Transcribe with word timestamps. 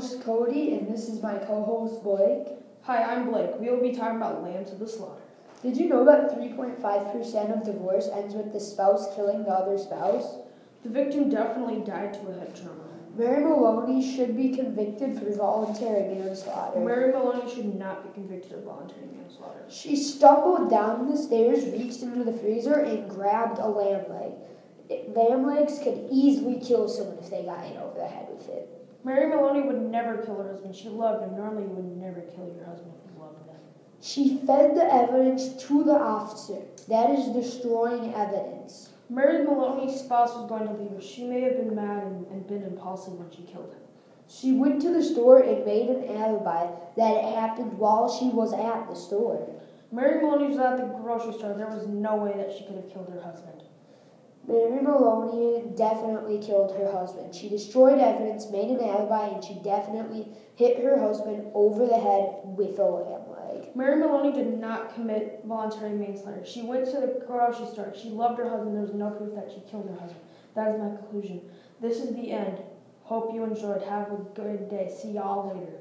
host 0.00 0.22
Cody, 0.22 0.72
and 0.72 0.90
this 0.90 1.10
is 1.10 1.22
my 1.22 1.34
co 1.34 1.62
host 1.62 2.02
Blake. 2.02 2.56
Hi, 2.84 3.02
I'm 3.02 3.30
Blake. 3.30 3.50
We 3.60 3.68
will 3.68 3.82
be 3.82 3.92
talking 3.92 4.16
about 4.16 4.42
lamb 4.42 4.64
to 4.64 4.74
the 4.74 4.88
slaughter. 4.88 5.20
Did 5.62 5.76
you 5.76 5.90
know 5.90 6.06
that 6.06 6.38
3.5% 6.38 7.54
of 7.54 7.66
divorce 7.66 8.08
ends 8.10 8.34
with 8.34 8.50
the 8.50 8.60
spouse 8.60 9.14
killing 9.14 9.44
the 9.44 9.50
other 9.50 9.76
spouse? 9.76 10.36
The 10.82 10.88
victim 10.88 11.28
definitely 11.28 11.84
died 11.84 12.14
to 12.14 12.28
a 12.28 12.32
head 12.32 12.56
trauma. 12.56 12.88
Mary 13.14 13.44
Maloney 13.44 14.16
should 14.16 14.34
be 14.34 14.56
convicted 14.56 15.18
for 15.18 15.30
voluntary 15.36 16.14
manslaughter. 16.14 16.80
Mary 16.80 17.12
Maloney 17.12 17.54
should 17.54 17.74
not 17.74 18.02
be 18.02 18.14
convicted 18.14 18.52
of 18.52 18.64
voluntary 18.64 19.08
manslaughter. 19.14 19.66
She 19.68 19.96
stumbled 19.96 20.70
down 20.70 21.10
the 21.10 21.18
stairs, 21.18 21.66
reached 21.66 22.00
into 22.00 22.24
the 22.24 22.32
freezer, 22.32 22.80
and 22.80 23.10
grabbed 23.10 23.58
a 23.58 23.68
lamb 23.68 24.06
leg. 24.08 24.32
Lamb 25.14 25.46
legs 25.46 25.78
could 25.84 26.08
easily 26.10 26.58
kill 26.58 26.88
someone 26.88 27.18
if 27.18 27.28
they 27.28 27.42
got 27.42 27.62
hit 27.64 27.76
over 27.76 27.98
the 27.98 28.08
head 28.08 28.28
with 28.30 28.48
it. 28.48 28.80
Mary 29.04 29.28
Maloney 29.28 29.62
would 29.62 29.80
never 29.80 30.18
kill 30.18 30.42
her 30.42 30.50
husband. 30.50 30.74
She 30.74 30.88
loved 30.88 31.24
him. 31.24 31.36
Normally, 31.36 31.64
you 31.64 31.70
would 31.70 31.96
never 31.96 32.20
kill 32.20 32.52
your 32.54 32.64
husband 32.64 32.92
if 32.98 33.12
you 33.12 33.20
loved 33.20 33.46
them. 33.46 33.56
She 34.02 34.38
fed 34.46 34.76
the 34.76 34.92
evidence 34.92 35.54
to 35.64 35.84
the 35.84 35.96
officer. 35.96 36.60
That 36.88 37.10
is 37.10 37.28
destroying 37.28 38.14
evidence. 38.14 38.90
Mary 39.08 39.44
Maloney's 39.44 39.98
spouse 39.98 40.34
was 40.34 40.48
going 40.48 40.66
to 40.66 40.74
leave 40.74 40.92
her. 40.92 41.00
She 41.00 41.24
may 41.24 41.40
have 41.40 41.56
been 41.56 41.74
mad 41.74 42.04
and, 42.04 42.26
and 42.28 42.46
been 42.46 42.62
impulsive 42.62 43.14
when 43.14 43.30
she 43.30 43.42
killed 43.42 43.70
him. 43.70 43.80
She 44.28 44.52
went 44.52 44.80
to 44.82 44.90
the 44.90 45.02
store 45.02 45.40
and 45.40 45.66
made 45.66 45.88
an 45.88 46.16
alibi 46.16 46.70
that 46.96 47.16
it 47.16 47.34
happened 47.34 47.76
while 47.76 48.08
she 48.08 48.28
was 48.28 48.52
at 48.52 48.88
the 48.88 48.94
store. 48.94 49.48
Mary 49.90 50.22
Maloney 50.22 50.46
was 50.46 50.58
at 50.58 50.76
the 50.76 50.84
grocery 50.84 51.32
store. 51.32 51.54
There 51.54 51.66
was 51.66 51.88
no 51.88 52.16
way 52.16 52.32
that 52.36 52.56
she 52.56 52.64
could 52.64 52.76
have 52.76 52.88
killed 52.92 53.10
her 53.12 53.20
husband. 53.20 53.64
Mary 54.50 54.82
Maloney 54.82 55.62
definitely 55.76 56.38
killed 56.38 56.76
her 56.76 56.90
husband. 56.90 57.32
She 57.32 57.48
destroyed 57.48 58.00
evidence, 58.00 58.50
made 58.50 58.70
an 58.70 58.80
alibi, 58.80 59.28
and 59.28 59.44
she 59.44 59.54
definitely 59.62 60.26
hit 60.56 60.82
her 60.82 60.98
husband 60.98 61.52
over 61.54 61.86
the 61.86 61.98
head 61.98 62.40
with 62.42 62.78
a 62.80 62.84
lamb 62.84 63.30
leg. 63.30 63.76
Mary 63.76 63.96
Maloney 63.96 64.32
did 64.32 64.58
not 64.58 64.92
commit 64.94 65.40
voluntary 65.44 65.92
manslaughter. 65.92 66.44
She 66.44 66.62
went 66.62 66.86
to 66.86 67.00
the 67.00 67.22
grocery 67.26 67.66
store. 67.66 67.94
She 67.94 68.08
loved 68.08 68.38
her 68.38 68.48
husband. 68.48 68.74
There 68.74 68.82
was 68.82 68.92
no 68.92 69.10
proof 69.10 69.36
that 69.36 69.52
she 69.52 69.60
killed 69.70 69.88
her 69.88 70.00
husband. 70.00 70.20
That 70.56 70.74
is 70.74 70.80
my 70.80 70.96
conclusion. 70.96 71.42
This 71.80 71.98
is 71.98 72.12
the 72.16 72.32
end. 72.32 72.60
Hope 73.02 73.32
you 73.32 73.44
enjoyed. 73.44 73.82
Have 73.82 74.10
a 74.10 74.16
good 74.34 74.68
day. 74.68 74.92
See 75.00 75.12
y'all 75.12 75.54
later. 75.54 75.78